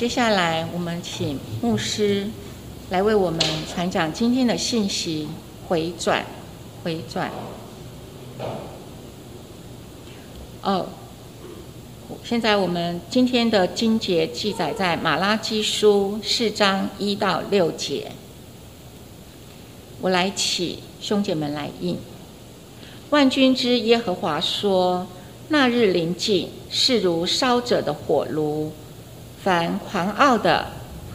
[0.00, 2.26] 接下来，我们请牧师
[2.88, 3.38] 来为我们
[3.70, 5.28] 传讲今天的信息。
[5.68, 6.24] 回转，
[6.82, 7.30] 回转。
[10.62, 10.86] 哦，
[12.24, 18.10] 现在我们今天的经节记载在马拉基书四章一到六节。
[20.00, 21.98] 我来起，兄姐们来应。
[23.10, 25.06] 万军之耶和华说
[25.48, 28.72] ：“那日临近，是如烧着的火炉。
[29.42, 30.66] 凡狂傲的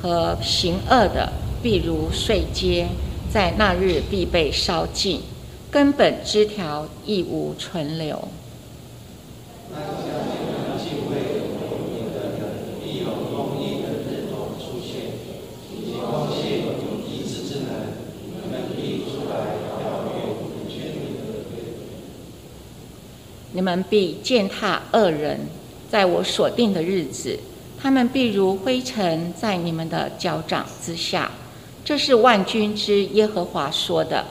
[0.02, 2.88] 和行恶的，必如碎阶。”
[3.28, 5.22] 在那日必被烧尽，
[5.70, 8.30] 根本枝条亦无存留。
[9.70, 9.76] 你，
[18.48, 19.34] 们必出来
[19.78, 20.18] 跳跃，
[20.70, 21.28] 宣你的
[23.52, 25.42] 你们必践踏恶人，
[25.92, 27.38] 在我所定的日子，
[27.86, 31.30] 他们必如灰尘在你们的脚掌之下。
[31.84, 34.26] 这是万军之耶和华说的。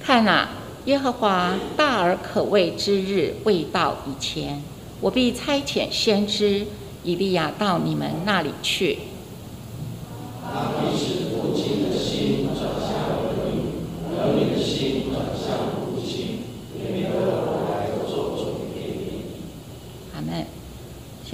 [0.00, 0.48] 看哪，
[0.84, 4.62] 耶和华大而可畏之日未到以前，
[5.00, 6.64] 我必差遣先知
[7.02, 8.96] 以利亚到你们那里去。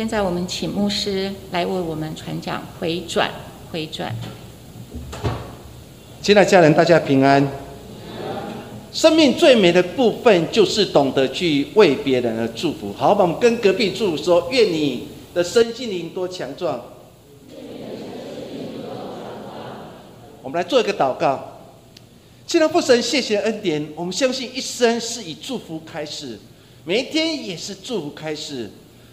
[0.03, 3.31] 现在我们请牧师来为我们传讲回转，
[3.71, 4.13] 回转。
[6.21, 7.49] 亲爱家人，大家平安。
[8.93, 12.93] 生命最美的部分就是懂得去为别人而祝福。
[12.99, 16.83] 好，我们跟隔壁祝福说：愿你的身心灵多强壮。
[20.43, 21.61] 我们来做一个祷告。
[22.45, 23.87] 亲爱的父神，谢谢恩典。
[23.95, 26.37] 我们相信一生是以祝福开始，
[26.85, 28.69] 每一天也是祝福开始。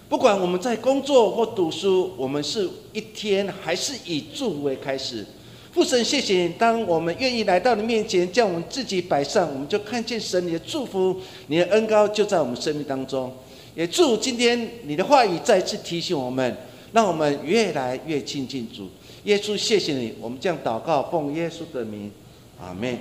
[0.09, 5.23] 不管我们在工作或读书，我们是一天还是以祝福为开始。
[5.71, 11.15] 父神，谢谢你，当我们愿意来到你面前，将我们自己摆上，我们就看见神你的祝福，
[11.45, 13.31] 你的恩高就在我们生命当中。
[13.75, 16.57] 也祝今天你的话语再次提醒我们，
[16.91, 18.89] 让我们越来越亲近主。
[19.25, 22.11] 耶稣，谢谢你，我们这样祷告，奉耶稣的名，
[22.59, 22.97] 阿门。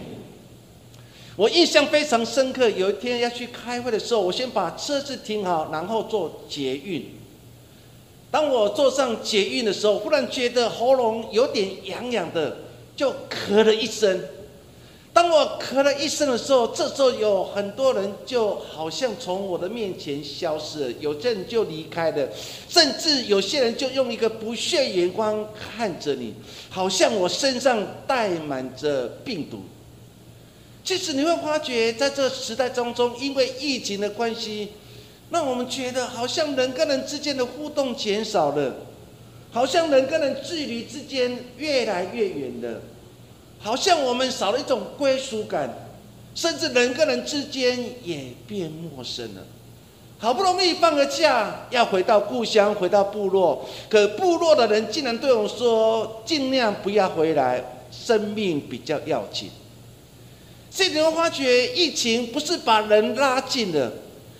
[1.38, 2.68] 我印象非常深刻。
[2.68, 7.14] 有一天要去开会的时候，我先把车子停好，然后坐捷运。
[8.28, 12.56] 当我坐上捷运的时候，忽然觉得喉咙有点痒痒的，
[12.96, 14.20] 就咳了一声。
[15.12, 22.28] 当我咳了一声的时候，这时候有很多人就好像从我的面前消失了，有些人就离开了，
[22.68, 26.34] 甚至有些人就用一个不屑眼光看着你，
[26.68, 29.60] 好像我身上带满着病毒。
[30.88, 34.68] 其实你会发觉，在这个时代当中，因为疫情的关系，
[35.28, 38.74] 让我们觉得好像人跟人之间的互动减少了，
[39.52, 42.80] 好像人跟人距离之间越来越远了，
[43.58, 45.90] 好像我们少了一种归属感，
[46.34, 49.42] 甚至人跟人之间也变陌生了。
[50.18, 59.50] 好不容易放个假，要回到故乡，回到部落，可部落的人竟然对我说：“尽量不要回来，生命比较要紧。”
[60.78, 63.92] 所以你会发觉，疫情不是把人拉近了，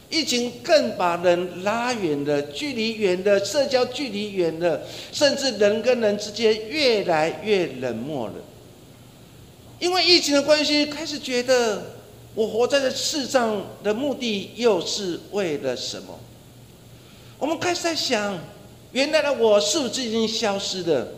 [0.09, 8.35] 疫情更把人拉远了，距离远了，社交距离远了，甚至人跟人之间越来越冷漠了。
[9.81, 11.97] 因为疫情的关系，开始觉得
[12.37, 16.21] 我活在这世上的目的又是为了什么？
[17.37, 18.39] 我们开始在想，
[18.93, 21.09] 原来的我是不是已经消失了？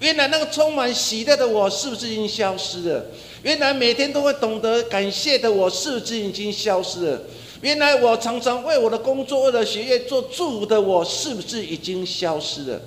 [0.00, 3.04] 原来那个充满喜乐的我是不是已经消失了？
[3.42, 7.22] 原来每天都会懂得感谢的我是不是已经消失了？
[7.60, 12.80] 原来我常常为我的工作、为了学业做祝福的我是不是已经消失了？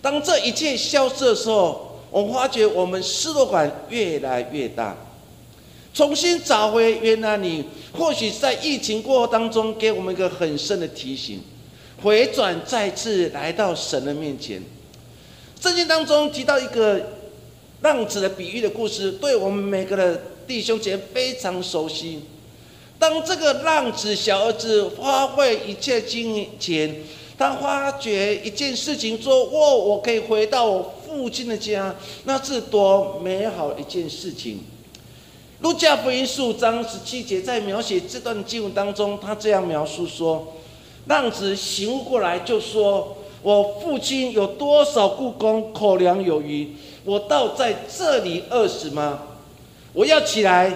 [0.00, 4.96] 当这一切消失的时候，我发觉我们失落感越来越大。
[5.92, 11.42] 重新找回原来你，或许在疫情过后当中给我们一个很深的提醒，
[12.02, 14.62] 回转再次来到神的面前。
[15.64, 17.00] 圣经当中提到一个
[17.80, 22.20] 浪子的比喻的故事，对我们每个的弟兄姐非常熟悉。
[22.98, 26.94] 当这个浪子小儿子花费一切金钱，
[27.38, 34.58] 他发觉一件事情，说：“哦，我可以回到我父亲的家，那是多美好一件事情。”
[35.62, 40.56] 路加福音十五章十七节在描写这段经文当中，他这样描述说
[41.08, 46.66] ：“浪子醒悟过来，就说。”我父亲有多少故宫，口粮有余，
[47.04, 49.20] 我倒在这里饿死吗？
[49.92, 50.72] 我要起来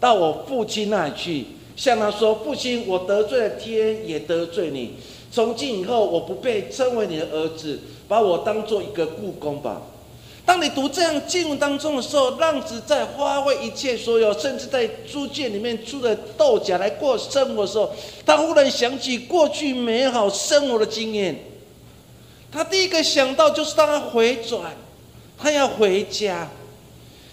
[0.00, 1.44] 到我父亲那里去，
[1.76, 4.94] 向他说：父亲，我得罪了天，也得罪你。
[5.30, 9.82] 从今以后，我不被称为你的儿子，把我当做一个故宫吧。
[10.46, 17.90] 当你读这样经文当中的时候，浪子在花费一切所有，甚至在租界里面租的豆荚来过生活的时候，
[18.24, 21.38] 他忽然想起过去美好生活的经验。
[22.56, 24.72] 他第一个想到就是他回转，
[25.36, 26.48] 他要回家，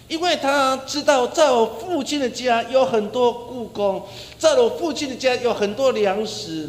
[0.06, 4.06] 因为他知道在我父亲的家有很多故宫，
[4.38, 6.68] 在我父亲的家有很多粮食，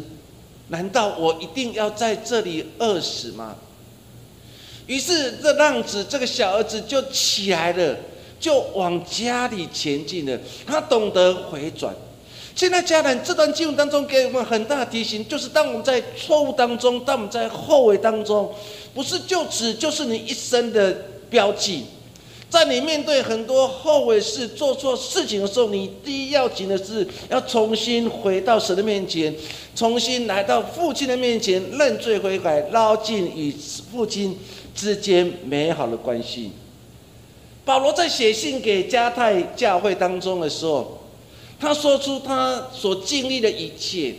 [0.68, 3.56] 难道我一定要在这里饿死吗？
[4.86, 7.94] 于是，这浪子这个小儿子就起来了，
[8.40, 10.38] 就往家里前进了。
[10.66, 11.94] 他懂得回转。
[12.56, 18.50] 现在，家人这段经文当中给我们很大的提醒，就是当我们在错误当中，当我们在后悔当中，
[18.94, 20.96] 不是就此就是你一生的
[21.28, 21.84] 标记。
[22.48, 29.34] 在你面对很多后悔事、做错事情的时候，你第一要紧的是要重新回到神的面前，
[29.74, 33.54] 重新来到父亲的面前认罪悔改，捞尽与
[33.92, 34.36] 父亲。
[34.74, 36.52] 之间美好的关系。
[37.64, 40.98] 保罗在写信给加泰教会当中的时候，
[41.58, 44.14] 他说出他所经历的一切。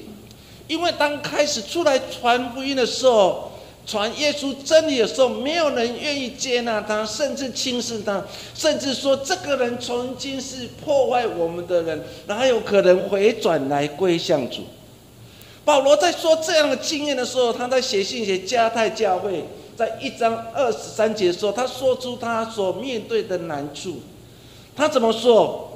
[0.68, 3.52] 因为当开始出来传福音的时候，
[3.86, 8.22] 传耶稣真理的时候，没有人愿意接纳他，甚至轻视他，
[8.54, 14.64] 甚至说这个人曾经是破坏我们的人，哪有可能回转来归向主？
[15.64, 19.46] 保罗在说这样的经验的时候，他在写信写加泰教会。
[19.78, 24.02] 在一章二十三节说，他说出他所面对的难处。
[24.76, 25.67] 他怎么说？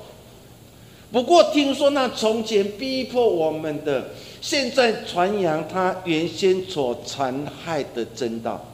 [1.12, 4.10] 不过听说那从前逼迫我们的，
[4.40, 8.66] 现在传扬他原先所残害的真道。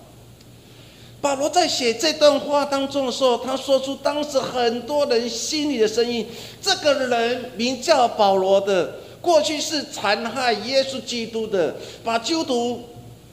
[1.19, 6.25] 保罗在写这段话当中的时候，他说出当时很多人心里的声音。
[6.62, 12.81] 这个人名叫保罗的，过去是残害耶稣基督的，把基督。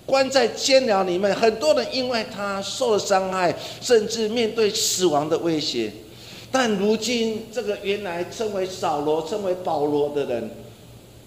[0.06, 5.90] 关在监牢里面，很多人因为他受了伤害，甚至面对死亡的威胁。
[6.54, 10.48] 但如今，这个原来称为扫罗、称为保罗的人，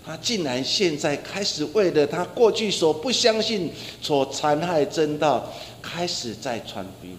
[0.06, 3.70] 他竟然现在开始为了他过去所不相信、
[4.02, 5.52] 所残害真道，
[5.82, 7.18] 开始在传福音。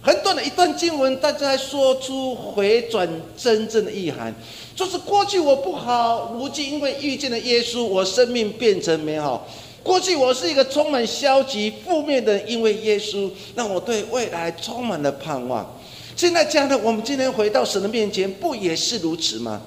[0.00, 3.06] 很短的一段经文，大家说出回转
[3.36, 4.34] 真正的意涵，
[4.74, 9.46] 就是过去我不好，如今因为遇见了耶稣，我生命变成美好。
[9.82, 15.78] 过去我是一个充满消极、负面的，因为耶稣让我对未来充满了盼望。
[16.16, 19.62] 现在家人，我们今天回到神的面前，不也是如此吗？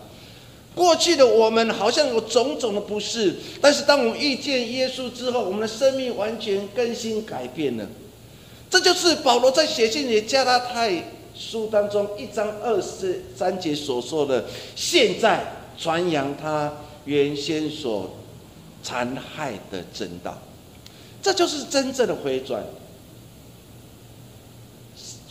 [0.76, 7.88] 过去的我们好像有种种的不适，但是当我们遇见耶稣之后，我们的生命完全更新改变了。
[8.70, 15.46] 这就是保罗在写信给加拉太书当中一章二十三节所说的：“现在
[15.78, 16.74] 传扬他
[17.06, 18.10] 原先所。”
[18.86, 20.38] 残害的真道，
[21.22, 22.62] 这就是真正的回转。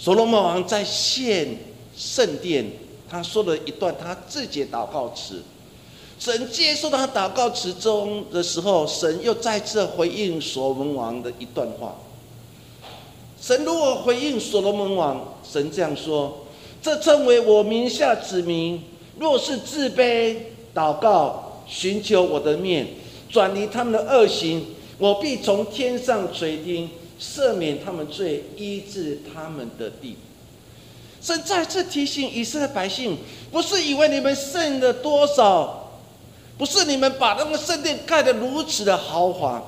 [0.02, 1.56] 所罗门王在献
[1.96, 2.68] 圣殿，
[3.08, 5.40] 他说了一段他自己的祷告词。
[6.18, 11.94] 神接受他祷告词中的时候，神又再次回应所罗门王的一段话。
[13.40, 16.46] 神如果回应所罗门王，神这样说
[16.82, 18.82] ：“这称为我名下子民，
[19.20, 20.36] 若是自卑
[20.74, 22.88] 祷告，寻求我的面。”
[23.30, 24.66] 转离他们的恶行，
[24.98, 26.90] 我必从天上垂听，
[27.22, 30.16] 赦免他们罪，医治他们的地。
[31.20, 33.16] 神再次提醒以色列百姓：
[33.52, 36.00] 不是以为你们剩了多少，
[36.58, 39.62] 不是你们把那个圣殿盖得如此的豪华，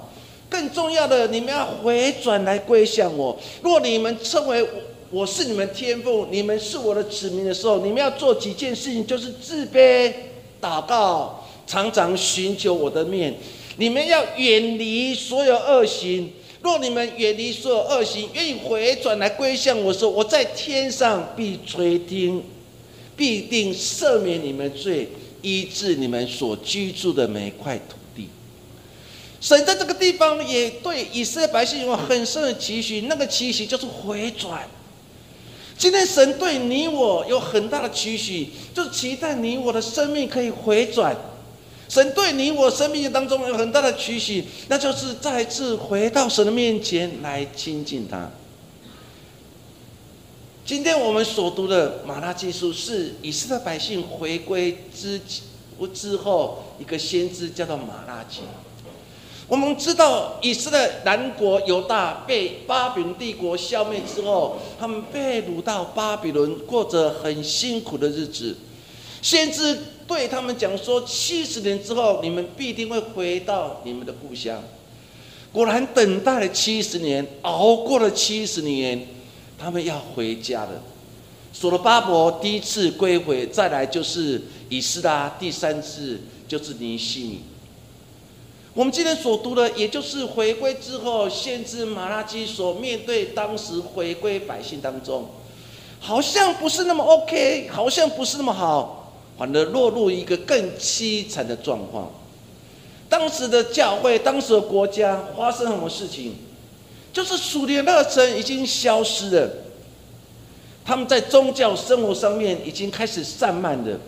[0.50, 3.38] 更重要的，你们要回转来归向我。
[3.62, 4.66] 若你们称为
[5.10, 10.12] 我是你们天父，你们是我的子民的时候，你们要做几件事情，就是自卑、
[10.60, 11.40] 祷告。
[11.66, 13.34] 常常寻求我的面，
[13.78, 16.30] 你们要远离所有恶行。
[16.64, 22.42] 若你们远离所有恶行，愿意回转来归向我说，我在天上必垂听，
[23.14, 25.10] 必定赦免你们罪，
[25.42, 28.30] 医治你们所居住的每一块土地。
[29.42, 34.66] 神在这个地方也对以色列百姓有很深的期许，那个期许就是回转。
[35.76, 41.14] 今天神对你我有很大的期许，就是期待你我的生命可以回转。
[41.88, 48.30] 神对你我生命当中有很大的取许，那就是再次回到神的面前来亲近他。
[50.64, 55.20] 今天我们所读的马拉基书是以色列百姓回归之
[55.92, 58.40] 之后一个先知叫做马拉基。
[59.46, 68.56] 我们知道以色列南国犹大被巴比伦帝国消灭之后，他们被掳到巴比伦，过着很辛苦的日子。
[69.20, 74.62] 先知对他们讲说：七十年之后，你们必定会回到你们的故乡。
[75.52, 79.06] 果然，等待了七十年，熬过了七十年，
[79.56, 80.82] 他们要回家了。
[81.52, 87.40] 所罗巴伯第一次归回，再来就是以斯拉，第三次就是尼西米。
[88.74, 95.28] 我们今天所读的，也就是回归之后，先知马拉基所面对当时回归百姓当中，
[96.00, 99.03] 好像不是那么 OK，好像不是那么好，
[99.36, 102.10] 反而落入一个更凄惨的状况。
[103.08, 106.32] 当时的教会，当时的国家发生什么事情？
[107.12, 109.48] 就是属灵热忱已经消失了，
[110.84, 114.00] 他们在宗教生活上面已经开始散漫了，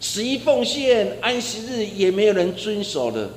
[0.00, 3.30] 十一奉献、安息日也没有人遵守了。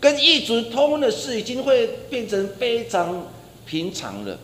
[0.00, 3.26] 跟异族通婚的事已经会变成非常
[3.66, 4.38] 平常了，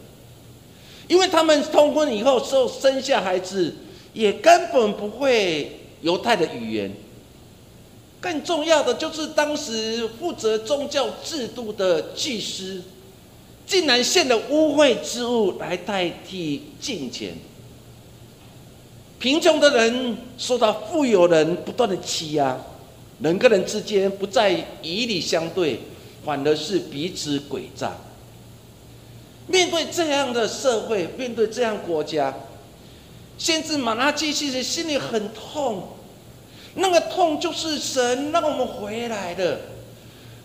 [1.09, 3.75] 因为他们通婚以后，之后生下孩子
[4.13, 6.93] 也根本不会犹太的语言。
[8.21, 12.83] 更重要的就是，当时负责宗教制度的祭司，
[13.67, 17.35] 竟然献了污秽之物来代替敬虔。
[19.19, 22.59] 贫穷的人受到富有人不断的欺压。
[23.21, 24.51] 人跟人之间不再
[24.83, 25.79] 以礼相对，
[26.25, 27.93] 反而是彼此诡诈。
[29.47, 32.35] 面对这样的社会，面对这样国家，
[33.39, 35.89] 先知马拉基其实心里很痛。
[36.75, 39.61] 那个痛就是神让我们回来的，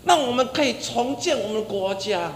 [0.06, 2.34] 让我们可以重建我们的国家，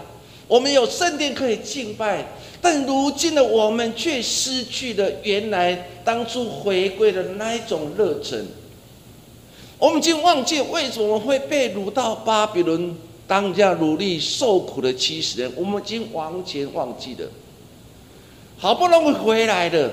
[0.48, 2.26] 我们有圣殿可以敬拜。
[2.60, 8.46] 但如今的我们却失去了原来当初回归的那一种热忱。
[9.78, 17.28] 我们已经忘记为什么会被掳到巴比伦当家努力受苦的七十年，我们已经完全忘记了。
[18.56, 19.90] 好不容易回来了，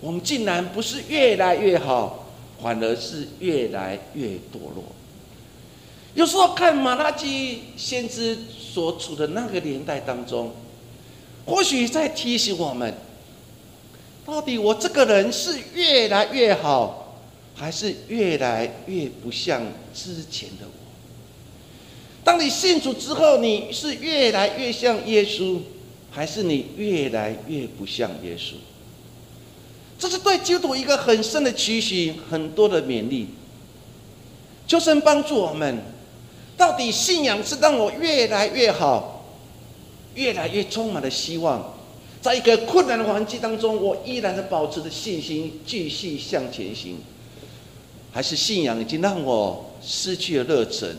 [0.00, 2.26] 我们竟然不是越来越好，
[2.62, 4.84] 反而是越来越堕落。
[6.14, 10.52] 有时候看马拉基先知所处的那个年代当中，
[11.44, 12.94] 或许在提醒我们：
[14.24, 17.02] 到底我这个人是越来越好？
[17.54, 19.62] 还是越来越不像
[19.94, 20.72] 之前的我。
[22.22, 25.60] 当你信主之后，你是越来越像耶稣，
[26.10, 28.56] 还是你越来越不像耶稣？
[29.98, 33.28] 这是对基督徒一个很深的期许，很多的勉励。
[34.66, 35.78] 求神帮助我们，
[36.56, 39.24] 到底信仰是让我越来越好，
[40.14, 41.74] 越来越充满了希望，
[42.20, 46.98] 在一个困难的环境当中，我依然的保持着信心，继续向前行。
[48.12, 50.96] 还是信仰已经让我失去了热忱，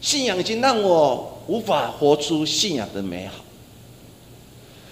[0.00, 3.44] 信仰已经让我无法活出信仰的美好。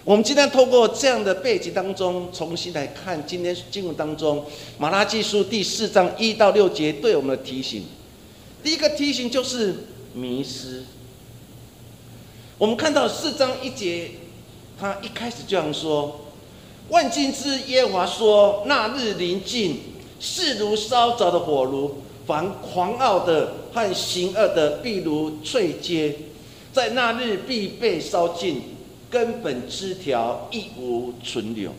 [0.08, 4.42] 我们今天透过这样的背景当中，重新来看今天经文当中
[4.78, 7.84] 马拉基书第四章一到六节对我们的提醒。
[8.62, 9.84] 第一个提醒就是
[10.14, 10.84] 迷失。
[12.56, 14.12] 我们看到四章一节，
[14.80, 16.18] 他一开始这样说
[16.88, 19.78] ：“万金之耶和华说，那日临近。”
[20.18, 21.96] 势如烧着的火炉，
[22.26, 26.16] 凡狂傲的和行恶的，必如翠阶，
[26.72, 28.62] 在那日必被烧尽，
[29.10, 31.72] 根本枝条亦无存留。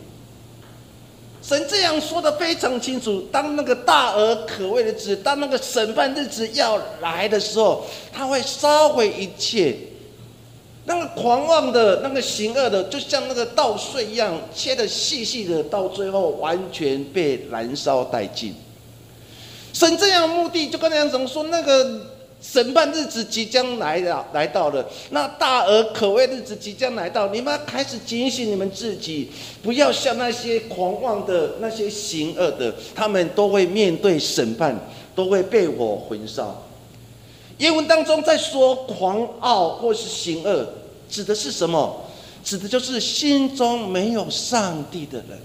[1.42, 9.74] 神这样说的非常清楚：当那个大而可畏的子，当那个审判日子要来的时候，他会烧毁一切。
[10.84, 18.54] 那个狂妄的、那个行恶的，就像那个稻穗一样，切的细细的，到最后完全被燃烧殆尽。
[19.72, 21.44] 神这样目的，就跟那怎么说？
[21.44, 22.00] 那个
[22.40, 29.30] 审判日子即将来了，来到了，那大而可畏日子即将来到，你们要开始警醒你们自己，
[29.62, 34.74] 不要像那些狂妄的、那些行恶的，他们都会面对审判，
[35.14, 36.62] 都会被我焚烧。
[37.58, 40.66] 英文当中在说狂傲或是行恶，
[41.10, 42.04] 指的是什么？
[42.42, 45.38] 指的就是心中没有上帝的人。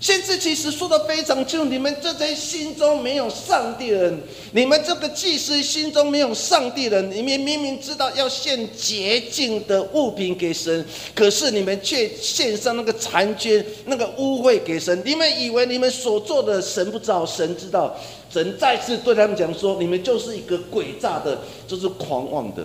[0.00, 4.16] 先知其实说的非常清楚：你们这些心中没有上帝人，
[4.52, 15.02] 你们这个祭司心中没有上帝人，你们明明知道要献洁净的物品给神，可是你们却献上那个残缺、那个污秽给神。
[15.04, 17.96] 你们以为你们所做的神不知道，神知道。
[18.30, 22.62] 神再次对他们讲说：“你们就是一个诡诈的，就是狂妄的。”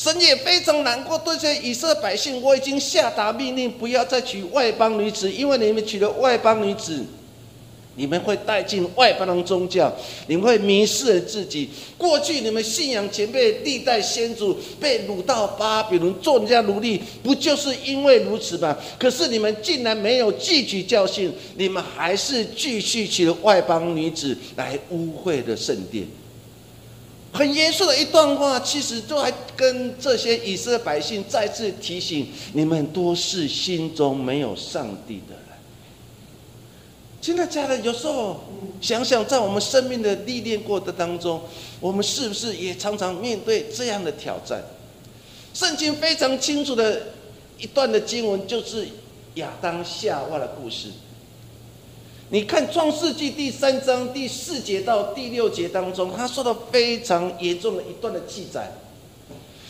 [0.00, 7.04] 神也非常难过，对这些以色列百姓，我已经下达命令，不要再娶外邦女子，因为你们娶了外邦女子，
[7.96, 9.94] 你们会带进外邦的宗教，
[10.26, 11.68] 你们会迷失了自己。
[11.98, 18.74] 过去你们信仰前辈历代先祖被掳到巴比伦做人家奴隶，不就是因为如此吗？
[18.98, 26.06] 可是你们竟然没有汲取教训，你们还是继续娶了外邦女子来污秽的圣殿。
[27.32, 35.40] 很严肃的一段话，其实都还跟这些以色列百姓再次提醒：你们都是心中没有上帝的人。
[37.20, 38.40] 亲爱的家人，有时候
[38.80, 41.40] 想想，在我们生命的历练过程当中，
[41.78, 44.62] 我们是不是也常常面对这样的挑战？
[45.52, 47.08] 圣经非常清楚的
[47.58, 48.88] 一段的经文，就是
[49.34, 50.88] 亚当夏娃的故事。
[52.32, 58.72] 你看《创世纪》第三章第四节到第六节当中，他说的非常严重的一段的记载。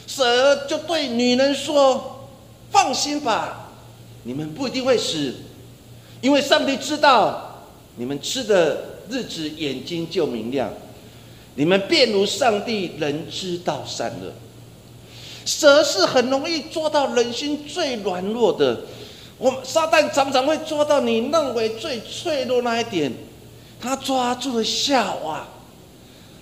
[0.07, 2.29] 蛇就对女人说
[2.71, 3.71] ：“放心吧，
[4.25, 5.37] 你们不一定会死，
[6.21, 7.65] 因为上帝知道
[7.97, 10.71] 你们吃的日子眼睛就明亮，
[11.55, 14.31] 你们便如上帝人知道善恶。”
[15.47, 18.83] 蛇是很容易做到人心最软弱的。
[19.41, 23.11] 我撒旦常常会抓到你认为最脆弱那一点，
[23.81, 25.49] 他抓住了夏娃，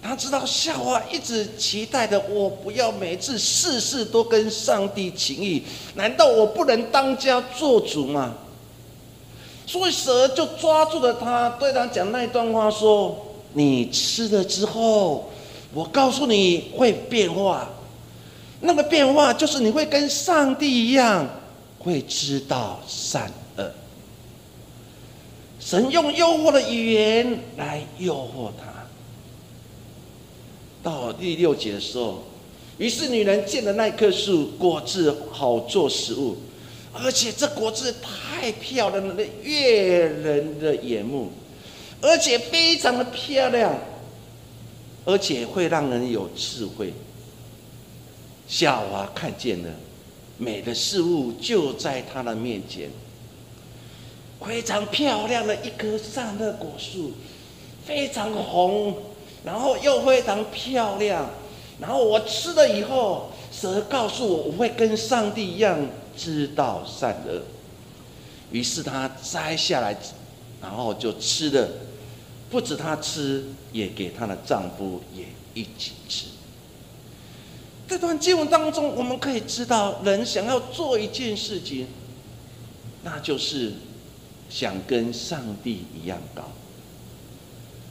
[0.03, 5.63] 他知道夏娃一直期待的，我不要每次事事都跟上帝情谊，
[5.95, 8.35] 难道我不能当家做主吗？
[9.65, 13.17] 所以蛇就抓住了他，对他讲那一段话说
[13.55, 15.31] ：“你吃了之后，
[15.73, 17.69] 我告诉你会变化，
[18.63, 21.25] 那个变化就是你会跟上帝一样。”
[21.79, 23.71] 会知道善恶。
[25.61, 28.87] 神用诱惑的语言来诱惑他。
[30.83, 32.23] 到第六节的时候，
[32.79, 36.37] 于是女人见了那棵树果子好做食物，
[36.93, 41.31] 而且这果子太漂亮了，悦人的眼目，
[42.01, 43.77] 而且非常的漂亮，
[45.05, 46.95] 而且会让人有智慧。
[48.47, 49.69] 夏娃看见了。
[50.39, 52.89] 美的事物就在他的面前，
[54.41, 57.13] 非常漂亮的一棵善恶果树，
[57.85, 58.97] 非常红，
[59.45, 61.29] 然后又非常漂亮，
[61.81, 65.77] 然后我吃了以后，蛇告诉我我会跟上帝一样
[66.17, 67.43] 知道善恶，
[68.53, 69.97] 于是他摘下来，
[70.63, 71.69] 然后就吃了，
[72.49, 76.27] 不止他吃，也给他的丈夫也一起吃。
[77.89, 81.87] 这段经文当中，我们可以知道，人想要做一件事情，
[83.03, 83.73] 那就是
[84.51, 86.43] 想跟上帝一样高。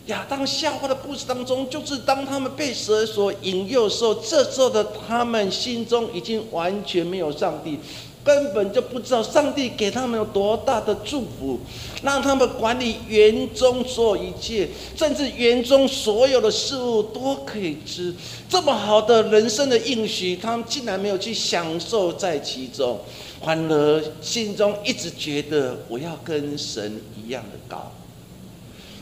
[0.06, 7.80] 亚当夏娃的故事当中，就是当他们被蛇所引诱的时候，这时候的他们心中已经完全没有上帝。
[8.28, 11.58] 根本就不知道上帝给他们有多大的祝福，
[12.04, 18.14] 让他们管理园中所有一切，甚至园中所有的事物都可以吃。
[18.50, 23.00] 这么好的人生的应许，他们竟然没有去享受在其中，
[23.42, 27.90] 反而心中一直觉得我要跟神一样的高，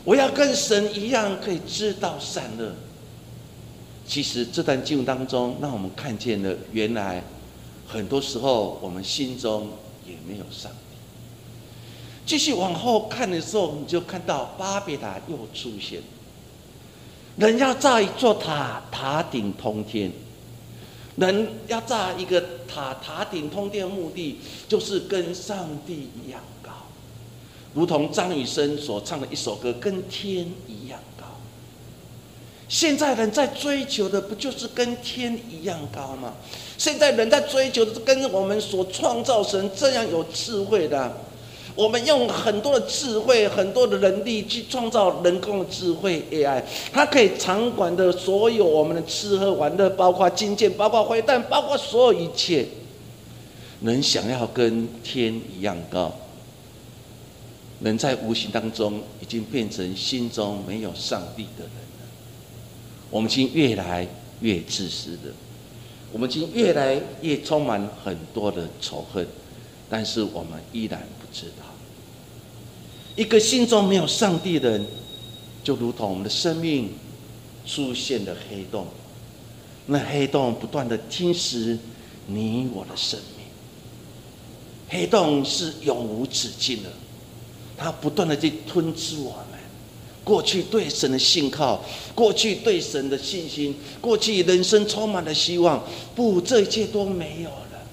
[0.04, 2.70] 我要跟神一样可以知道善恶。
[4.06, 7.20] 其实这段经文当中，让我们看见了原来。
[7.88, 9.68] 很多时候，我们心中
[10.06, 10.76] 也没有上帝。
[12.26, 16.00] 继续往后看的时候，你就看到巴别塔又出现。
[17.36, 20.10] 人要造一座塔，塔顶通天。
[21.16, 26.70] 人要造一个塔，塔顶通天的目的，就是跟上帝一样高，
[27.72, 30.46] 如同张雨生所唱的一首歌，跟天。
[32.68, 36.34] 现在人在追求的，不就是跟天一样高吗？
[36.76, 41.16] 现在人在追求的是跟我们所创造神这样有智慧的，
[41.74, 52.66] 我们用很多的智慧、很多的能力去创造人工的智慧 AI，它可以掌管的所有我们的吃喝玩乐，包括金剑，包括坏蛋，包括所有一切。
[53.80, 56.12] 人想要跟天一样高，
[57.80, 61.85] 人在无形当中已经变成心中没有上帝的人。
[63.10, 64.06] 我们已经越来
[64.40, 65.32] 越自私的。
[66.12, 69.26] 我们已经越来越充满很多的仇恨，
[69.90, 71.64] 但是我们依然不知道，
[73.16, 74.86] 一个心中没有上帝的人，
[75.62, 76.90] 就如同我们的生命
[77.66, 78.86] 出现了黑洞，
[79.86, 81.76] 那黑洞不断的侵蚀
[82.26, 83.46] 你我的生命，
[84.88, 86.90] 黑洞是永无止境的，
[87.76, 89.45] 它不断的去吞噬我们。
[90.26, 95.80] 过去对神的信靠，过去对神的信心，过去人生充满了希望，
[96.16, 97.86] 不，这一切都没有了。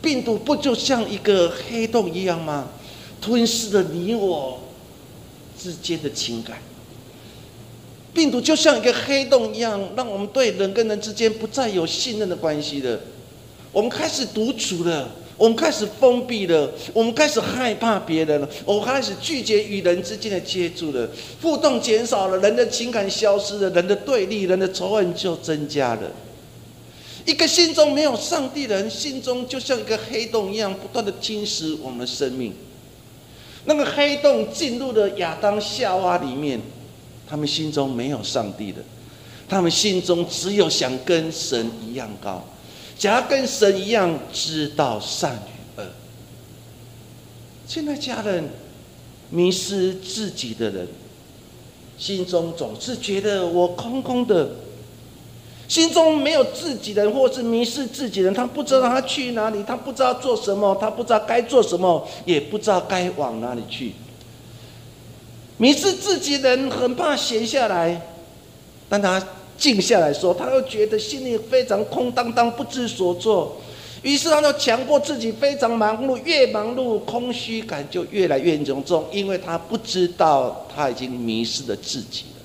[0.00, 2.68] 病毒不就像一个黑洞一样吗？
[3.20, 4.60] 吞噬了你我
[5.60, 6.58] 之间的情感。
[8.14, 13.00] 病毒就像一个黑洞一样，让我们对人跟人之间不再有信任的关系了。
[13.72, 21.08] 我们开始独处了，我们开始封闭了，我们开始害怕别人了，我们开始拒绝与人之间的接触了，
[21.40, 26.10] 互动减少了，人的情感消失了，人的对立、人的仇恨就增加了。
[27.24, 32.52] 一个心中没有上帝的人，心中就像一个黑洞一样，不断的侵蚀我们的生命。
[33.64, 36.60] 那个黑洞进入了亚当夏娃里面。
[37.24, 38.82] 他们心中没有上帝的，
[39.48, 42.44] 他们心中只有想跟神一样高，
[43.02, 45.84] 想要跟神一样知道善与恶。
[47.66, 48.48] 现在家人
[49.28, 50.86] 迷失自己的人，
[51.98, 54.50] 心中总是觉得我空空的，
[55.66, 63.94] 心中没有自己人，或是迷失自己人，他不知道他去哪里，他不知道做什么，他不知道该做什么，也不知道该往哪里去。
[65.56, 68.00] 迷失自己人很怕闲下来，
[68.88, 69.20] 但他
[69.62, 73.56] 静下来说，他又觉得心里非常空荡荡，不知所措。
[74.02, 82.42] 于是他就强迫自己非常忙碌，越忙碌，空虚感就越来越严重，因为他不知道他已经迷失了自己了。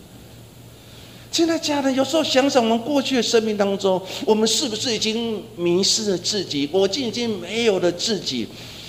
[1.31, 6.69] 现在家人有时候想想，我们过去的生命当中，我们是不是已经迷失了自己？
[6.71, 8.47] 我竟已经没有了自己。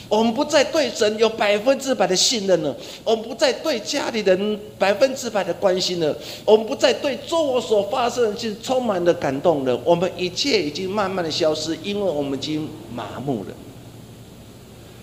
[0.08, 6.16] 我们不再对神有百分之百的信任了，我们不再对家里人百分之百的关心了，
[6.46, 9.78] 我们不再对周围所发生的事充满了感动了。
[9.84, 13.54] 我们一切已经慢慢的消失，因为我们已经麻木了。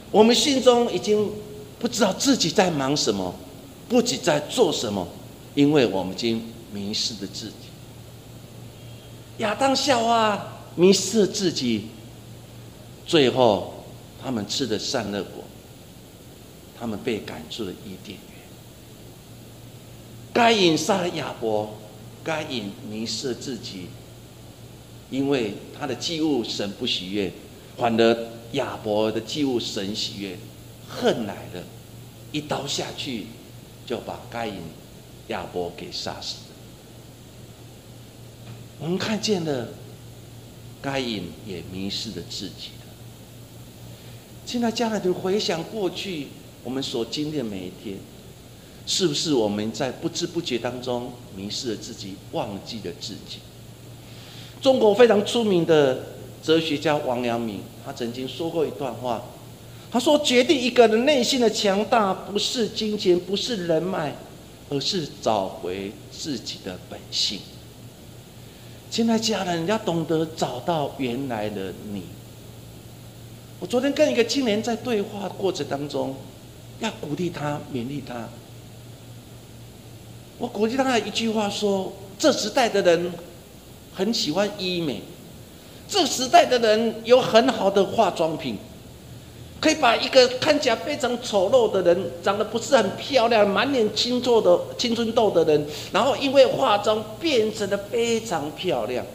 [0.10, 1.30] 我们心中已经
[1.78, 3.32] 不知道自己在忙什么，
[3.88, 5.08] 不知在做什么，
[5.54, 6.42] 因为我们已经
[6.74, 7.54] 迷失了自己。
[9.38, 11.90] 亚当夏娃迷失了自己，
[13.06, 13.75] 最后。
[14.26, 15.44] 他们吃的善恶果，
[16.76, 18.40] 他们被赶出了伊甸园。
[20.34, 21.76] 该隐杀了亚伯，
[22.24, 23.86] 该隐迷失了自己，
[25.12, 27.32] 因为他的祭物神不喜悦，
[27.78, 30.36] 反而亚伯的祭物神喜悦，
[30.90, 31.64] 恨来了，
[32.32, 33.28] 一刀下去
[33.86, 34.56] 就把该隐、
[35.28, 36.56] 亚伯给杀死了。
[38.80, 39.68] 我们看见了，
[40.82, 42.72] 该隐也迷失了自己。
[44.46, 46.28] 现在，家人就回想过去
[46.64, 47.98] 我们所经历的每一天，
[48.86, 53.40] 是不是我们在不知不觉当中迷失了自己，忘记了自己？
[54.62, 56.04] 中国非常出名的
[56.44, 59.24] 哲学家王阳明，他曾经说过一段话，
[59.92, 64.16] 他说：“决定一个人内心的强大，不是金钱，不是人脉，
[64.70, 67.40] 而是找回自己的本性。”
[68.92, 72.04] 现在，家人要懂得找到原来的你。
[73.60, 76.16] 我昨天跟一个青年在对话过程当中，
[76.80, 78.28] 要鼓励他、勉励他。
[80.38, 83.12] 我鼓励他一句话说：“这时代的人
[83.94, 85.02] 很喜欢医美，
[85.88, 88.58] 这时代的人有很好的化妆品，
[89.62, 99.06] 可以把一个看起来非常丑陋的人、长得不是很漂亮、满脸青皱的青春痘的人，然后因为化妆变成了非常漂亮。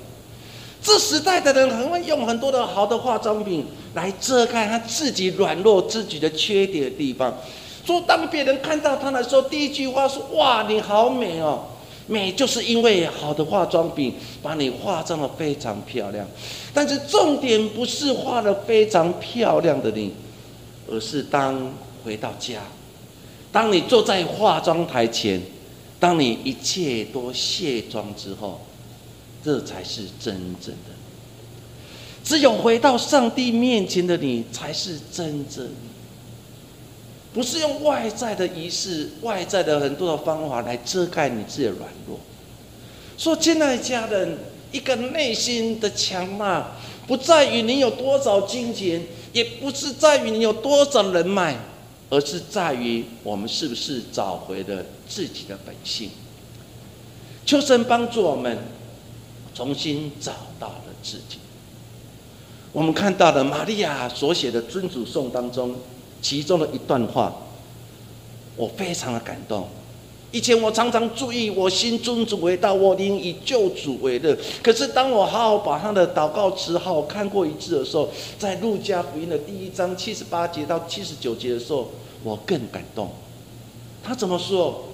[0.82, 7.36] 这时代的人很会用很多的好的化妆品。”来遮盖他自己软弱、自己的缺点的地方。
[7.84, 11.64] 说当别人看到他的时候，第一句话说：“哇，你好美哦！”
[12.06, 16.24] 美就是因为好的化妆品把你化妆的非常漂亮。
[16.72, 20.12] 但是重点不是画的非常漂亮的你，
[20.88, 21.72] 而是当
[22.04, 22.60] 回到家，
[23.50, 25.42] 当你坐在化妆台前，
[25.98, 28.60] 当你一切都卸妆之后，
[29.44, 30.92] 这才是真正的。
[32.22, 35.68] 只有回到上帝面前的你，才是真正。
[37.33, 42.18] 不是用外在的仪式、外在的很多的方法来遮盖你自己的软弱。
[43.16, 44.37] 说，亲爱的家人，
[44.72, 46.72] 一个内心的强大，
[47.07, 51.57] 不在于你有多少金钱，也不是在于你有多少人脉，
[52.09, 56.11] 而是在于我们是不是找回了自己的本性。
[57.46, 58.59] 求神帮助我们，
[59.54, 61.38] 重新找到了自己。
[62.72, 65.74] 我们看到了玛利亚所写的尊主颂当中，
[66.22, 67.34] 其中的一段话，
[68.56, 69.68] 我非常的感动。
[70.32, 74.38] 以前我常常注意，我心尊主为大，我灵以救主为乐。
[74.62, 78.08] 可是当我好好把他的祷告词好好看过一次的时候，
[78.38, 81.90] 在路加福音的第一章七十八节到七十九节的时候，
[82.22, 83.10] 我更感动。
[84.04, 84.89] 他怎么说？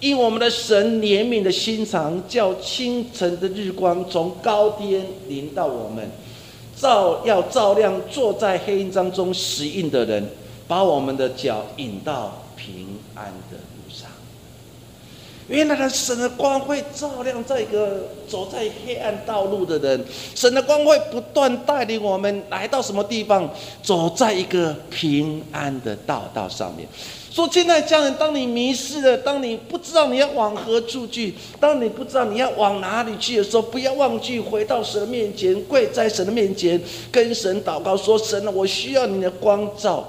[0.00, 6.10] 因我们的神怜悯的心肠，叫清晨的日光从高天临到我们。
[6.74, 10.26] 照要照亮坐在黑暗当中石印的人，
[10.66, 14.08] 把我们的脚引到平安的路上。
[15.48, 20.02] 原来的神的光会照亮在一个走在黑暗道路的人，
[20.34, 23.46] 神的光会不断带领我们来到什么地方，
[23.82, 26.88] 走在一个平安的道道上面。
[27.30, 36.80] 说，亲爱家人，当你迷失了，当你不知道你要往何处去，当你不知道你要往哪里去的时候，不要忘记回到神面前，跪在神的面前，
[37.12, 40.06] 跟神祷告说：“神啊，我需要你的光照。”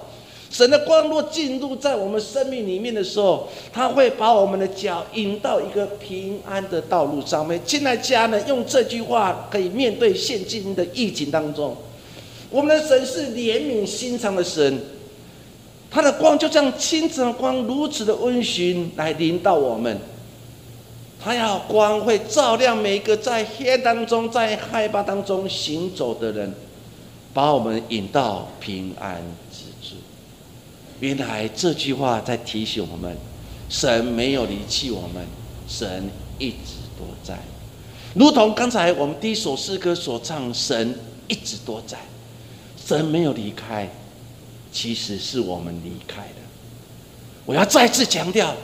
[0.49, 7.57] 神的光若进入在我们生命里面的时候，他会把我们的脚引到一个平安的道路上面。
[7.63, 11.77] 进来家人，用这句话可以面对现今的疫情当中，
[12.49, 14.77] 我们的神是怜悯心肠的神，
[15.91, 19.99] 他的光就像清晨的光，如此的温驯来临到我们。
[21.23, 26.51] 他要光会照亮每一个在黑暗当中、在害怕当中行走的人，
[27.33, 29.97] 把我们引到平安之处。
[30.99, 33.15] 原来这句话在提醒我们：
[33.69, 35.23] 神没有离弃我们，
[35.67, 37.37] 神一直都在。
[38.15, 41.99] 如同刚才我们第一首诗歌所唱，神一直都在，
[42.83, 43.87] 神没有离开，
[44.71, 46.35] 其实是我们离开的。
[47.45, 48.55] 我要再次强调，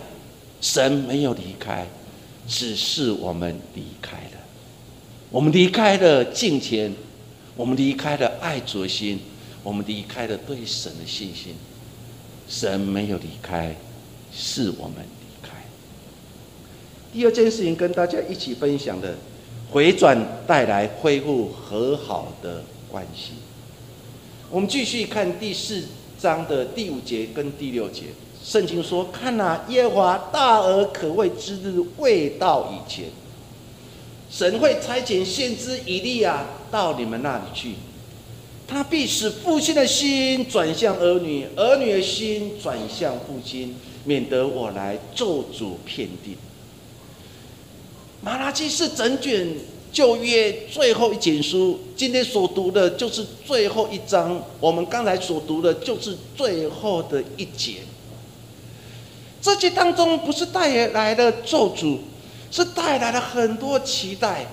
[0.62, 1.86] 神没有离开，
[2.48, 4.38] 只是我们离开了。
[5.30, 6.94] 我们离开了敬虔，
[7.56, 9.20] 我们离开了爱主心，
[9.64, 11.56] 我们离开了对神的信心。
[12.48, 13.76] 神没有离开，
[14.32, 15.50] 是我们离开。
[17.12, 19.16] 第二件事情跟大家一起分享的，
[19.70, 20.18] 回转
[20.48, 23.34] 带来恢复和好的关系。
[24.50, 25.84] 我们继续看第四
[26.18, 28.04] 章的第五节跟第六节，
[28.42, 33.06] 圣经说：“看哪，耶和华大而可畏之日未到以前，
[34.32, 37.74] 神会差遣先知以利亚到你们那里去。”
[38.66, 46.38] 他必使父亲的心转向儿女，儿女的心转向父亲，免得我来咒诅遍地。
[48.22, 49.56] 马拉基是整卷
[49.92, 57.78] 旧约最后一卷书，今天所读的就是最后一章，我们刚才所读的就是最后的一节。
[59.42, 61.98] 这节当中不是带来的咒诅，
[62.52, 64.46] 是带来了很多期待。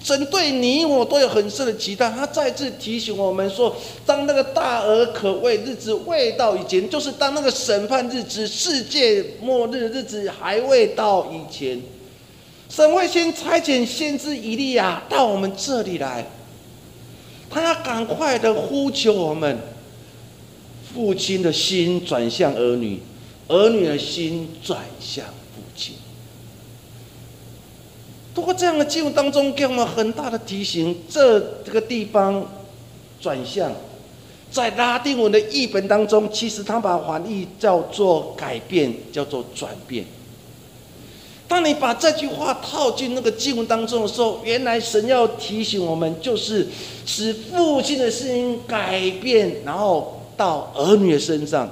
[0.00, 3.74] 神对你我都有很深的期待，他再次提醒我们说：
[4.06, 11.82] 当那个大而可畏日子未到以前，就是当那个审判日子、世界末日日子还未到以前，
[12.68, 16.26] 神会先差遣先知以利亚到我们这里来，
[17.50, 19.58] 他要赶快的呼求我们，
[20.92, 23.00] 父亲的心转向儿女，
[23.48, 25.94] 儿女的心转向父亲。
[28.34, 30.94] 通过这样的记录当中，给我们很大的提醒。
[31.08, 32.46] 这这个地方
[33.20, 33.72] 转向，
[34.50, 40.04] 在拉丁文的译本当中，其实他把翻译叫做改变，叫做转变。
[41.48, 46.68] 当你把这句话套进那个经文当中的时候，原来神要提醒我们，就是
[47.06, 51.68] 使父亲的声音改变，然后到儿女的身上，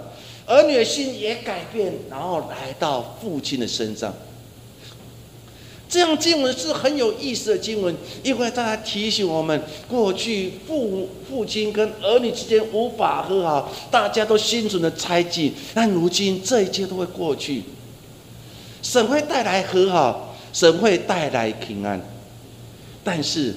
[0.46, 4.14] 儿女的心也改变，然后来到父亲的身上。
[5.88, 15.52] 这样经文是很有意思的经文，因为它提醒我们，过去父父亲跟儿女之间无法和好，大家都心存的猜忌。
[15.74, 17.62] 但如今这一切都会过去，
[18.96, 22.00] 神会带来和好，神会带来平安。
[23.04, 23.54] 但是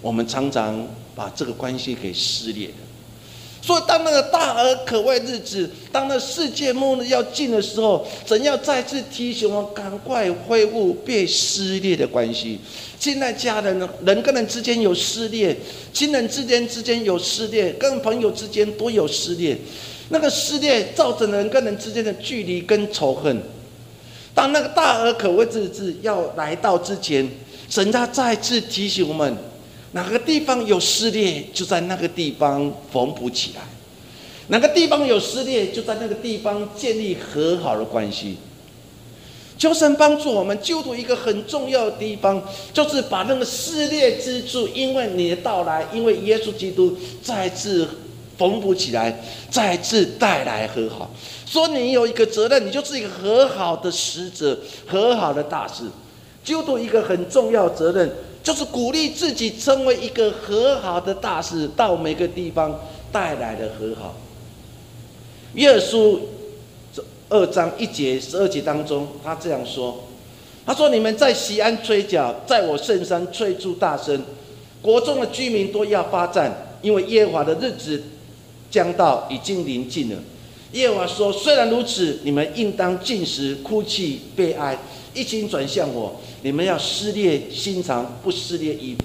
[0.00, 0.82] 我们常常
[1.14, 2.70] 把这个关系给撕裂。
[3.60, 12.58] 所以，当那个大而可畏日子，当那世界末日要近的时候，神要再次提醒我们，赶快恢复被撕裂的关系。
[12.98, 15.54] 现在家人人跟人之间有撕裂，
[15.92, 19.58] 亲人之间之间有撕裂，跟朋友之间都有撕裂。
[20.08, 23.38] 那个撕裂造成人跟人之间的距离跟仇恨。
[24.38, 27.28] 当那个大而可畏日子要来到之前，
[27.68, 29.36] 神他再次提醒我们。
[29.90, 33.62] 哪个地方有撕裂，就在那个地方缝补起来；
[34.46, 38.36] 哪个地方有撕裂，就在那个地方建立和好的关系。
[39.58, 42.40] 求神帮助我们，救度一个很重要的地方，
[42.72, 47.88] 就是把那个撕裂之处，因为你的到来，因为耶稣基督再次
[48.38, 49.20] 缝补起来，
[49.50, 51.10] 再次带来和好。
[51.44, 55.84] 说你有一个责任，你就是一个和好的使者，和好的大使，
[56.42, 58.10] 救度一个很重要责任。
[58.40, 62.80] 就是鼓励自己成为一个和好的大使，到每个地方
[63.12, 64.14] 带来的和好。
[65.54, 66.18] 耶稣
[67.28, 70.04] 二章一节十二节当中，他这样说
[70.64, 74.22] ：“他说你们在西安吹角，在我圣山吹出大声，
[74.80, 78.02] 国中的居民都要发战，因为耶和华的日子
[78.70, 80.16] 将到，已经临近了。
[80.72, 84.78] 耶和华说：“虽然如此，你们应当进食、哭泣、悲哀，
[85.14, 86.20] 一心转向我。
[86.42, 89.04] 你们要撕裂心肠，不撕裂衣服。”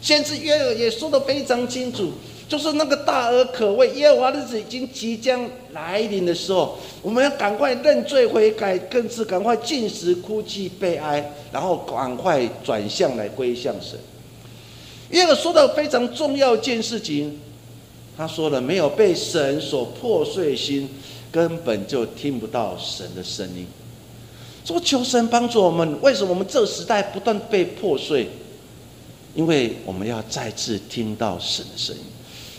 [0.00, 2.12] 先知约尔也说的非常清楚，
[2.48, 13.98] 就是那个大而可畏耶和华日子已经即将来临的时候，我们要赶快认罪悔改，更是赶快进食、哭泣、悲哀，然后赶快转向来归向神。
[15.10, 17.38] 约尔说到非常重要一件事情，
[18.20, 20.86] 他说了，没有被神所破碎心，
[21.32, 23.66] 根本就听不到神的声音。
[24.62, 28.28] 说求神帮助我们，为什么我们这个时代不断被破碎？
[29.34, 32.02] 因为我们要再次听到神的声音，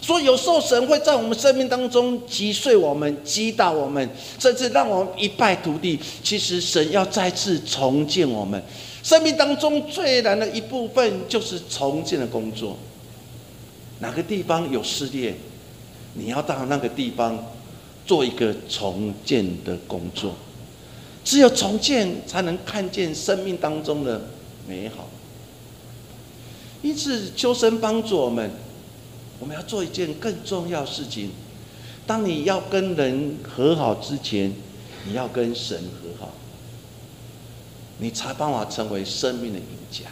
[0.01, 5.99] 所以有时候神会在我们生命当中击碎我们、击打我们，甚至让我们一败涂地。
[6.23, 8.59] 其实神要再次重建我们
[9.03, 12.75] 生命当中最难的一部分，就是重建的工作。
[13.99, 15.35] 哪个地方有撕裂，
[16.13, 17.37] 你要到那个地方
[18.05, 20.33] 做一个重建的工作。
[21.23, 24.21] 只有重建，才能看见生命当中的
[24.67, 25.07] 美好。
[26.81, 28.49] 因此，求神帮助我们。
[29.39, 31.31] 我们要做一件更重要事情。
[32.05, 34.53] 当你要跟人和好之前，
[35.05, 36.31] 你要跟神和好，
[37.99, 40.05] 你才办法成为生命的赢家。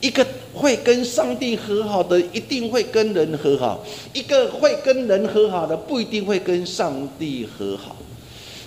[0.00, 7.96] 一个会跟上帝和好的，一定会跟人和好；一个会跟人和好的，不一定会跟上帝和好。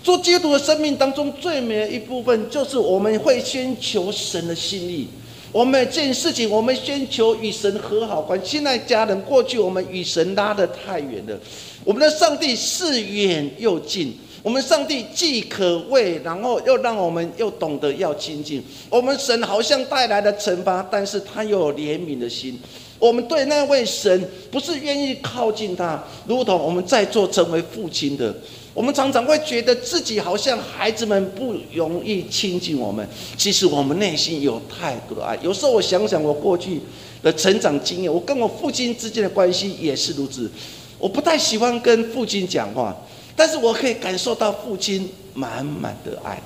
[0.04, 5.08] 做基督的生命当中最美的一部分，就是我们会先求神的心意。
[5.52, 8.39] 我们这件事情，我们先求与神和好关。
[8.43, 11.39] 现在家人，过去我们与神拉得太远了。
[11.84, 18.62] 我们的上帝是远又近，我们上帝既可畏，然后又让我们又懂得要亲近。
[18.89, 22.60] 我们神好像带来了惩罚，但是他又有怜悯的心。
[22.99, 28.36] 我们对那位神不是愿意靠近他，如同我们在座成为父亲的。
[28.73, 35.39] 我们常常会觉得自己好像孩子们不容易亲近我们，其实我们内心有太多的爱。
[35.41, 36.82] 有时候我想想我过去
[37.21, 40.51] 的成长经验，我跟我父亲之间的关系也是如此。
[40.99, 42.95] 我不太喜欢跟父亲讲话，
[43.36, 46.41] 但是我可以感受到父亲满满的爱。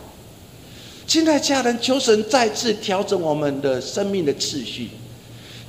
[1.06, 4.90] 亲爱家人，求神再次调整我们的生命的次序。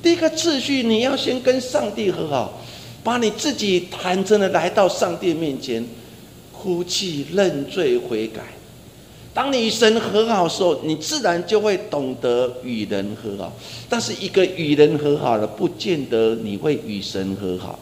[0.02, 2.60] 第一个次序，你要先跟上帝和好，
[3.02, 5.84] 把你自己坦诚的来到上帝面前。
[6.60, 8.42] 哭泣、认罪、悔改。
[9.32, 13.52] 当你与神和好的时候，你自然就会懂得与人和好。
[13.88, 17.78] 但是，一个与人和好了，不见得你会与神和好。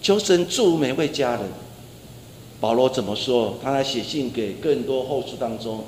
[0.00, 1.42] 求神祝每位家人。
[2.66, 3.54] 保罗怎么说？
[3.62, 5.84] 他在写信给更多后书当中，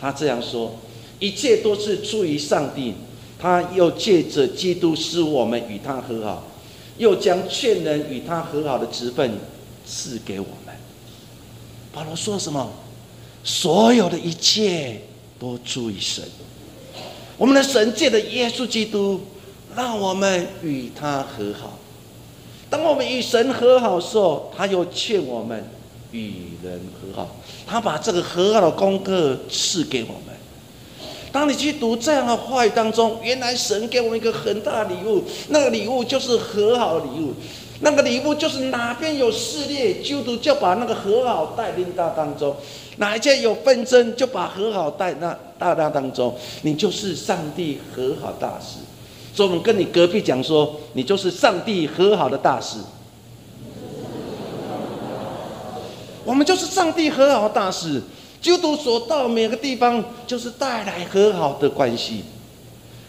[0.00, 0.72] 他这样说：
[1.18, 2.94] 一切都是出于上帝，
[3.38, 6.44] 他又借着基督使我们与他和好，
[6.96, 9.30] 又将劝人与他和好的职分
[9.84, 10.74] 赐给我们。
[11.92, 12.72] 保罗说什么？
[13.44, 15.02] 所有的一切
[15.38, 16.24] 都出于神。
[17.36, 19.20] 我们的神借的耶稣基督，
[19.76, 21.78] 让我们与他和好。
[22.70, 25.62] 当我们与神和好的时候，他又劝我们
[26.12, 27.36] 与人和好。
[27.66, 30.36] 他把这个和好的功课赐给我们。
[31.32, 37.32] 当你去读这样的话语当中，原来神给我们一个很大的礼物，那个礼物就是和好的礼物。
[37.80, 42.52] 那个礼物就是哪边有撕裂，基督就把那个和好带领到当中；
[42.98, 46.36] 哪一件有纷争，就把和好带那大大当中。
[46.60, 48.76] 你就是上帝和好大使。
[49.34, 52.76] 所以我们跟你隔壁讲说，你就是上帝和好的大使。
[56.24, 58.00] 我们就是上帝和好大使。
[58.40, 62.24] 基督所到每个地方，就是带来和好的关系。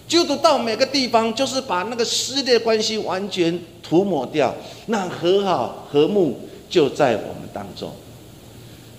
[0.08, 3.60] 基督到每个地方，就是把那个撕裂关系完全。
[3.84, 4.56] 涂抹掉，
[4.88, 7.92] 那和好和睦就在我们当中。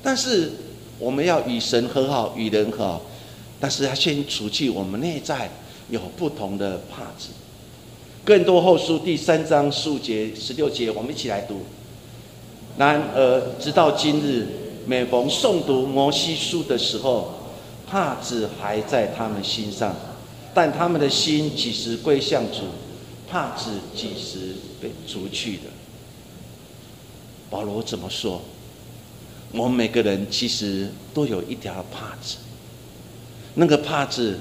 [0.03, 0.53] 但是
[0.98, 3.03] 我们要与神和好，与人和好，
[3.59, 5.50] 但是要先除去我们内在
[5.88, 7.31] 有不同的帕子。
[8.24, 11.62] 更多后书第三章十五节、十六节，我们一起来读。
[12.76, 14.46] 然而直到今日，
[14.87, 17.34] 每逢诵读摩西书的时候，
[17.87, 19.94] 帕子还在他们心上，
[20.52, 22.62] 但他们的心几时归向主？
[23.30, 25.62] 帕子几时被除去的？
[27.49, 28.42] 保罗怎么说？
[29.53, 32.38] 我们每个人其实都有一条帕子，
[33.55, 34.40] 那个帕子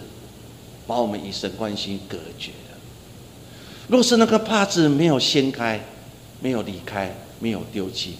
[0.88, 2.78] 把我们与神关心隔绝了。
[3.88, 5.80] 若是那个帕子没有掀开、
[6.40, 8.16] 没有离开、没有丢弃，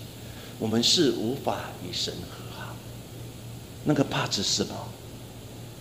[0.60, 2.76] 我们是无法与神和好。
[3.86, 4.76] 那个帕子是什么？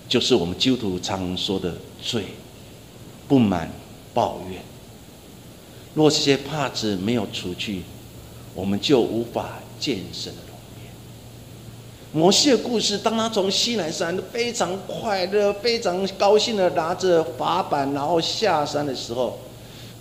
[0.09, 2.27] 就是我们基督徒常说的罪、
[3.27, 3.69] 不满、
[4.15, 4.63] 抱怨。
[5.93, 7.83] 若这些帕子没有除去，
[8.55, 10.93] 我们就无法见神的容颜。
[12.13, 19.39] 摩西的故事，当他从西南山非常快乐、非常高兴的拿着法板，然后下山的时候，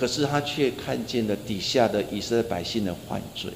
[0.02, 3.52] 可是他却看见了底下的以色列百姓的犯罪。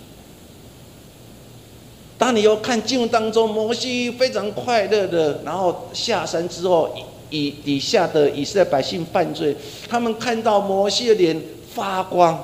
[2.19, 6.95] 当你又看经文当中，摩西非常快乐的，然后下山之后，
[7.31, 9.57] 以底下的以色列百姓犯罪，
[9.89, 11.41] 他们看到摩西的脸
[11.73, 12.39] 发光，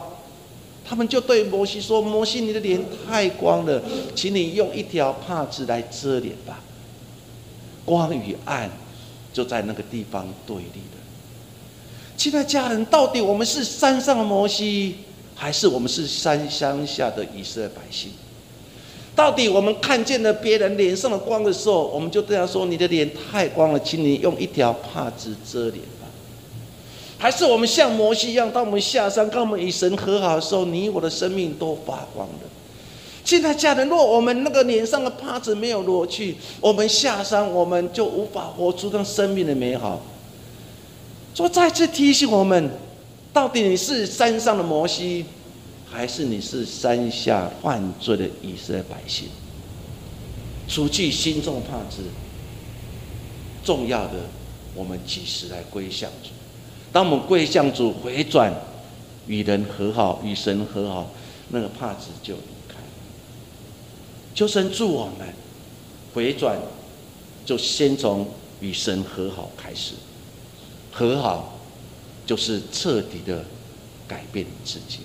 [0.83, 3.79] 他们就对摩西说：“摩西，你的脸太光了，
[4.15, 6.59] 请你用一条帕子来遮脸吧。”
[7.85, 8.67] 光与暗
[9.31, 10.97] 就在那个地方对立的。
[12.21, 14.93] 亲爱家人，到底我们是山上的摩西，
[15.33, 18.11] 还是我们是山乡下的以色列百姓？
[19.15, 26.05] 到底我们看见了别人脸上的光的时候，我们就对他说：“你的脸太光了，请你用一条帕子遮脸吧。”
[27.17, 32.49] 还是我们像摩西一样，当我们下山，跟我们与神和好的时候，你我的生命都发光了。
[33.25, 39.99] 现在家人，若我们那个脸上的帕子没有挪去，我们下山，我们就无法活出那生命的美好。
[41.33, 42.69] 说再次提醒我们，
[43.31, 45.25] 到底你是山上的摩西？
[45.89, 49.27] 还是你是山下犯罪的以色列百姓，
[50.67, 52.03] 除去心中怕之，
[53.61, 54.13] 重要的，
[54.73, 56.29] 我们几时来归向主？
[56.93, 58.53] 当我们归向主，回转，
[59.27, 61.11] 与人和好，与神和好，
[61.49, 62.75] 那个帕子就离开。
[64.33, 65.27] 求神助我们
[66.13, 66.57] 回转，
[67.45, 68.25] 就先从
[68.61, 69.93] 与神和好开始。
[70.91, 71.59] 和好，
[72.25, 73.45] 就是彻底的
[74.07, 74.99] 改变自己。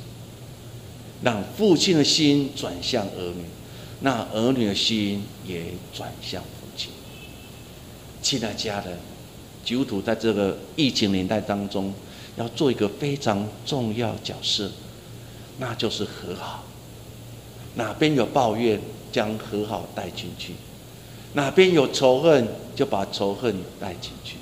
[1.22, 3.44] 让父亲的心转向儿女，
[4.00, 5.64] 那儿女的心也
[5.94, 6.90] 转向父亲。
[8.20, 8.98] 亲爱的家人，
[9.64, 11.94] 基督徒在这个疫情年代当中，
[12.36, 14.70] 要做一个非常重要角色，
[15.58, 16.64] 那就是和好。
[17.76, 18.80] 哪边有抱怨，
[19.10, 20.52] 将和好带进去；
[21.32, 24.36] 哪边有仇恨，就把仇恨带进去。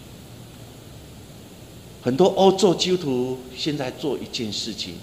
[2.05, 4.94] 很多欧洲基督徒现在做一件事情。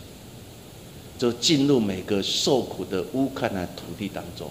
[1.17, 4.49] 就进入每个受苦的乌克兰土地当中，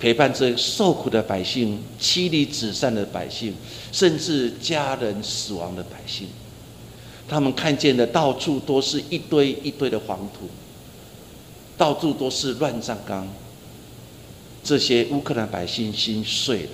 [0.00, 3.54] 陪伴这受苦的百姓、妻离子散的百姓，
[3.92, 6.26] 甚至家人死亡的百姓。
[7.28, 10.48] 他们看见的到处都是一堆一堆的黄土，
[11.78, 13.28] 到处都是乱葬岗。
[14.64, 16.70] 这些乌克兰百姓心碎了，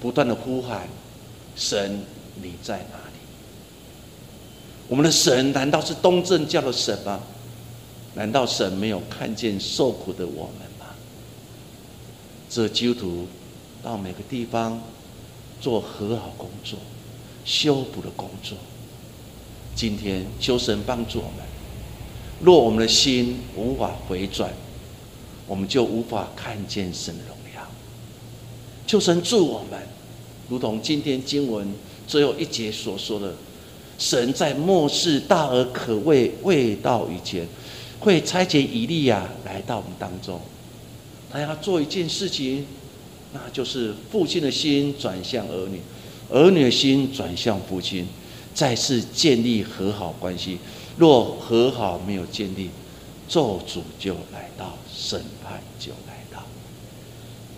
[0.00, 0.88] 不断的呼喊
[1.54, 2.00] ：“神，
[2.42, 3.18] 你在哪里？”
[4.88, 7.20] 我们的神难道是东正教的神吗？
[8.14, 10.86] 难道神没有看见受苦的我们吗？
[12.48, 13.26] 这基督徒
[13.84, 14.82] 到每个地方
[15.60, 16.76] 做和好工作、
[17.44, 18.58] 修补的工作。
[19.76, 21.46] 今天求神帮助我们。
[22.40, 24.50] 若我们的心无法回转，
[25.46, 27.62] 我们就无法看见神的荣耀。
[28.88, 29.80] 求神助我们，
[30.48, 31.72] 如同今天经文
[32.10, 33.32] 最后一节所说的。
[33.96, 37.46] 神在末世大而可畏未到以前，
[38.00, 40.40] 会差遣以利亚来到我们当中。
[41.30, 42.66] 他要做一件事情，
[43.32, 45.80] 那就是父亲的心转向儿女，
[46.30, 48.08] 儿女的心转向父亲，
[48.52, 50.58] 再次建立和好关系。
[50.96, 52.70] 若和好没有建立，
[53.28, 56.42] 咒诅就来到，审判就来到。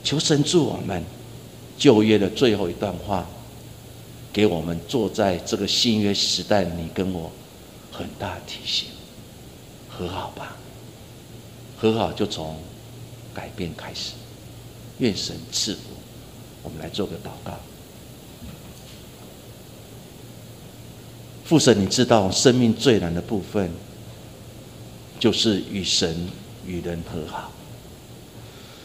[0.02, 1.02] 求神助我们，
[1.78, 3.24] 旧约的最后一段话。
[4.32, 7.30] 给我们坐在这个新约时代，你跟我
[7.92, 8.88] 很大提醒，
[9.88, 10.56] 和好吧，
[11.76, 12.56] 和好就从
[13.34, 14.12] 改变开始，
[14.98, 15.80] 愿神赐福。
[16.62, 17.52] 我们来做个祷告。
[21.44, 23.70] 父神，你知道生命最难的部分，
[25.18, 26.28] 就是与神
[26.66, 27.52] 与人和好。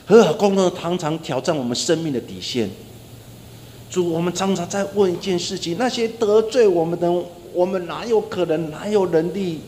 [0.05, 2.69] 和好工作常常挑战我们生命的底线。
[3.89, 7.11] 主，我们常常在问一件事情：那些得罪我们的，
[7.53, 9.61] 我们哪有可能、哪有能力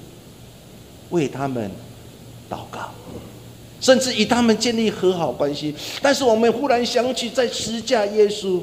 [1.10, 1.72] 为他们
[2.50, 2.92] 祷告，
[3.80, 5.74] 甚至与他们建立和好关系？
[6.02, 8.60] 但是我们忽然想起，在十架耶稣，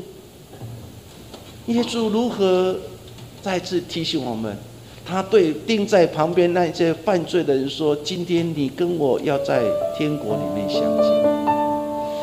[1.66, 2.76] 耶稣如何
[3.42, 4.56] 再次提醒我们？
[5.08, 9.62] 他对钉在旁边那些犯罪的人说：“今天你跟我要在
[9.96, 11.06] 天国里面相见。”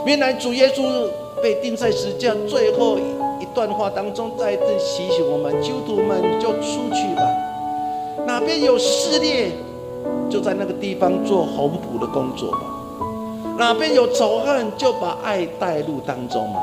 [0.05, 1.09] 原来主耶稣
[1.41, 2.99] 被钉在十架最后。
[3.43, 7.21] 一段话当中，再次提醒我们：基督徒们就出去吧。
[8.25, 9.51] 哪边有撕裂，
[10.29, 12.59] 就在那个地方做红补的工作吧。
[13.59, 16.61] 哪边有仇恨，就把爱带入当中嘛。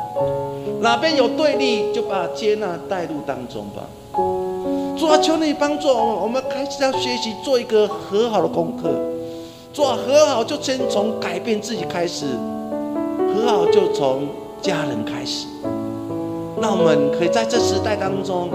[0.81, 3.83] 哪边有对立，就把接纳带入当中吧。
[4.99, 8.89] 主啊，求你帮助我们，我们开始要学习做一个和好的功课。
[9.75, 12.25] 做，和好就先从改变自己开始，
[13.35, 14.23] 和好就从
[14.63, 15.47] 家人开始。
[16.61, 18.51] 那我们可以在这时代当中，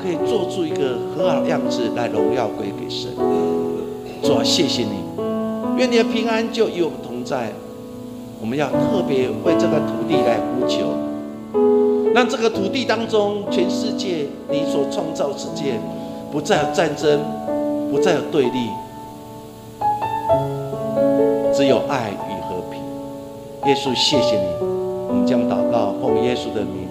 [0.00, 3.10] 可以做出一个和好的样子来荣耀归给神。
[4.22, 5.02] 主啊，谢谢你，
[5.76, 7.52] 愿你的平安就与我们同在。
[8.40, 10.92] 我们要特别为这个土地来呼求，
[12.14, 15.80] 让这个土地当中，全世界你所创造世界，
[16.30, 17.20] 不再有战争，
[17.90, 18.68] 不再有对立，
[21.54, 22.80] 只有爱与和平。
[23.66, 24.46] 耶稣，谢谢你，
[25.08, 26.83] 我们将祷告奉耶稣的名。